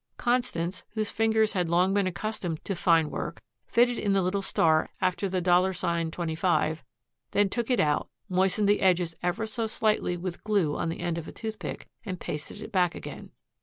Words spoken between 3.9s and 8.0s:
in the little star after the $25, then took it